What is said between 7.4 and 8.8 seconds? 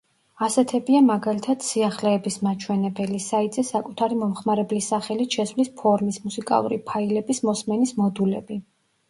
მოსმენის მოდულები.